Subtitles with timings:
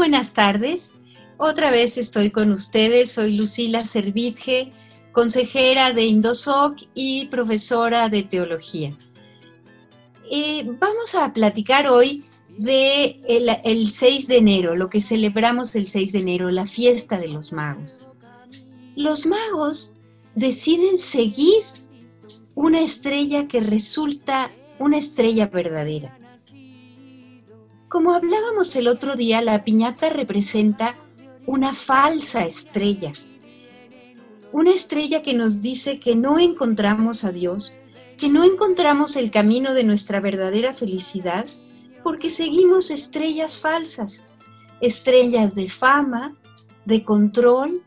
[0.00, 0.92] buenas tardes.
[1.36, 3.12] Otra vez estoy con ustedes.
[3.12, 4.72] Soy Lucila Servitje,
[5.12, 8.96] consejera de Indosoc y profesora de teología.
[10.30, 12.24] Eh, vamos a platicar hoy
[12.56, 17.28] de el, 6 de enero, lo que celebramos el 6 de enero, la fiesta de
[17.28, 18.00] los magos.
[18.96, 19.94] Los magos
[20.34, 21.62] deciden seguir
[22.54, 26.19] una estrella que resulta una estrella verdadera.
[27.90, 30.94] Como hablábamos el otro día, la piñata representa
[31.44, 33.10] una falsa estrella.
[34.52, 37.74] Una estrella que nos dice que no encontramos a Dios,
[38.16, 41.46] que no encontramos el camino de nuestra verdadera felicidad
[42.04, 44.24] porque seguimos estrellas falsas,
[44.80, 46.36] estrellas de fama,
[46.84, 47.82] de control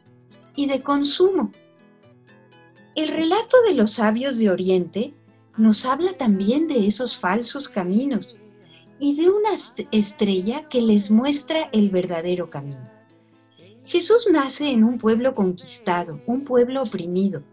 [0.53, 1.53] y de consumo.
[2.95, 5.13] El relato de los sabios de Oriente
[5.55, 8.35] nos habla también de esos falsos caminos
[9.03, 9.49] y de una
[9.91, 12.89] estrella que les muestra el verdadero camino.
[13.83, 17.43] Jesús nace en un pueblo conquistado, un pueblo oprimido.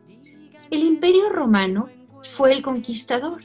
[0.71, 1.89] El imperio romano
[2.23, 3.43] fue el conquistador,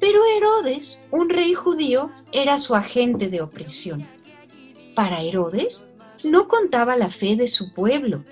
[0.00, 4.04] pero Herodes, un rey judío, era su agente de opresión.
[4.96, 5.84] Para Herodes
[6.24, 8.24] no contaba la fe de su pueblo,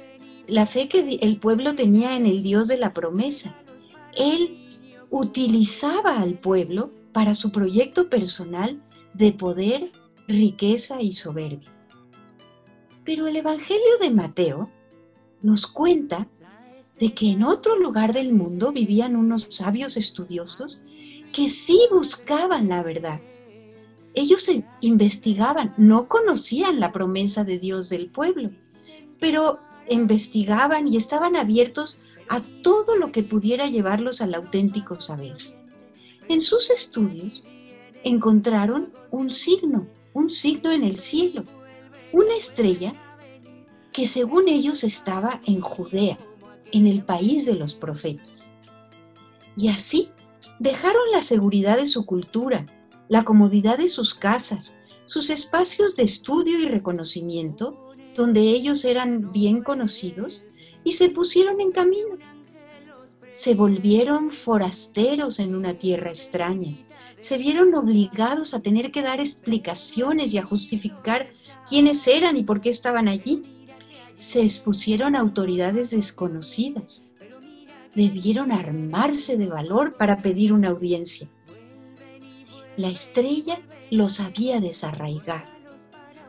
[0.49, 3.55] la fe que el pueblo tenía en el Dios de la promesa.
[4.17, 4.67] Él
[5.11, 8.81] utilizaba al pueblo para su proyecto personal
[9.13, 9.93] de poder,
[10.27, 11.71] riqueza y soberbia.
[13.05, 14.71] Pero el Evangelio de Mateo
[15.43, 16.27] nos cuenta
[16.99, 20.81] de que en otro lugar del mundo vivían unos sabios estudiosos
[21.31, 23.21] que sí buscaban la verdad.
[24.15, 28.51] Ellos investigaban, no conocían la promesa de Dios del pueblo,
[29.19, 29.59] pero
[29.91, 31.99] investigaban y estaban abiertos
[32.31, 35.60] a todo lo que pudiera llevarlos al auténtico saber.
[36.31, 37.43] En sus estudios
[38.05, 41.43] encontraron un signo, un signo en el cielo,
[42.13, 42.95] una estrella
[43.93, 46.17] que según ellos estaba en Judea,
[46.71, 48.53] en el país de los profetas.
[49.57, 50.11] Y así
[50.61, 52.65] dejaron la seguridad de su cultura,
[53.09, 54.77] la comodidad de sus casas,
[55.07, 60.45] sus espacios de estudio y reconocimiento, donde ellos eran bien conocidos,
[60.85, 62.19] y se pusieron en camino.
[63.31, 66.77] Se volvieron forasteros en una tierra extraña.
[67.21, 71.31] Se vieron obligados a tener que dar explicaciones y a justificar
[71.69, 73.69] quiénes eran y por qué estaban allí.
[74.19, 77.07] Se expusieron a autoridades desconocidas.
[77.95, 81.29] Debieron armarse de valor para pedir una audiencia.
[82.77, 83.61] La estrella
[83.91, 85.51] los había desarraigado,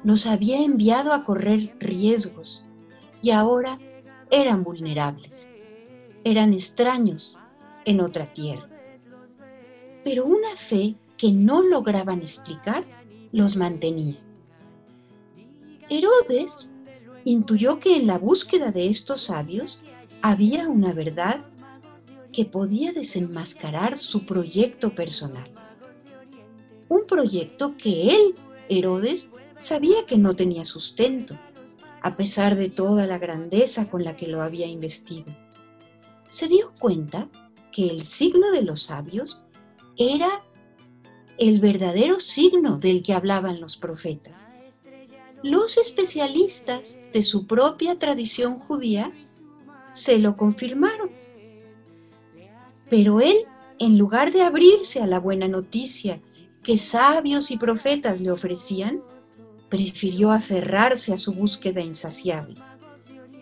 [0.04, 2.66] los había enviado a correr riesgos
[3.22, 3.80] y ahora
[4.32, 5.51] eran vulnerables,
[6.24, 7.38] eran extraños
[7.86, 8.68] en otra tierra.
[10.04, 12.86] Pero una fe que no lograban explicar
[13.32, 14.18] los mantenía.
[15.90, 16.72] Herodes
[17.26, 19.80] intuyó que en la búsqueda de estos sabios
[20.22, 21.44] había una verdad
[22.32, 25.50] que podía desenmascarar su proyecto personal.
[26.88, 28.36] Un proyecto que él,
[28.70, 31.38] Herodes, sabía que no tenía sustento
[32.02, 35.32] a pesar de toda la grandeza con la que lo había investido.
[36.32, 37.28] Se dio cuenta
[37.74, 39.44] que el signo de los sabios
[39.98, 40.42] era
[41.38, 44.50] el verdadero signo del que hablaban los profetas.
[45.44, 49.12] Los especialistas de su propia tradición judía
[49.92, 51.12] se lo confirmaron.
[52.90, 53.40] Pero él,
[53.78, 56.22] en lugar de abrirse a la buena noticia
[56.64, 59.04] que sabios y profetas le ofrecían,
[59.68, 62.56] prefirió aferrarse a su búsqueda insaciable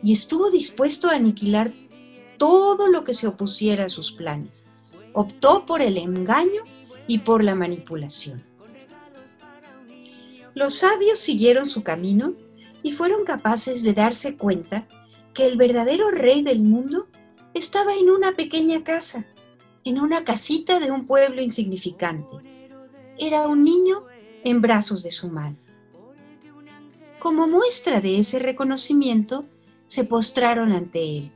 [0.01, 1.71] y estuvo dispuesto a aniquilar
[2.39, 4.65] todo lo que se opusiera a sus planes.
[5.13, 6.63] Optó por el engaño
[7.05, 8.43] y por la manipulación.
[10.55, 12.33] Los sabios siguieron su camino
[12.81, 14.87] y fueron capaces de darse cuenta
[15.33, 17.07] que el verdadero rey del mundo
[17.53, 19.25] estaba en una pequeña casa,
[19.83, 22.37] en una casita de un pueblo insignificante.
[23.17, 24.05] Era un niño
[24.43, 25.59] en brazos de su madre.
[27.19, 29.45] Como muestra de ese reconocimiento,
[29.85, 31.31] se postraron ante él.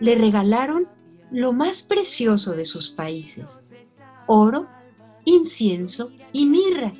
[0.00, 0.88] Le regalaron
[1.30, 3.60] lo más precioso de sus países,
[4.26, 4.68] oro,
[5.24, 6.92] incienso y mirra.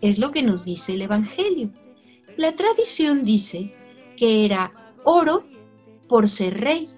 [0.00, 1.70] Es lo que nos dice el Evangelio.
[2.36, 3.74] La tradición dice
[4.16, 4.72] que era
[5.04, 5.44] oro
[6.08, 6.88] por ser rey,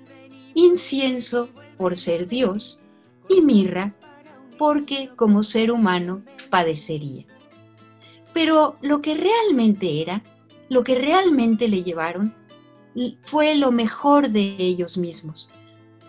[0.55, 2.83] incienso por ser Dios
[3.29, 3.93] y mirra
[4.59, 7.25] porque como ser humano padecería.
[8.33, 10.23] Pero lo que realmente era
[10.69, 12.35] lo que realmente le llevaron
[13.23, 15.49] fue lo mejor de ellos mismos,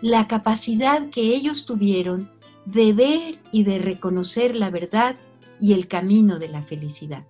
[0.00, 2.30] la capacidad que ellos tuvieron
[2.66, 5.16] de ver y de reconocer la verdad
[5.60, 7.24] y el camino de la felicidad.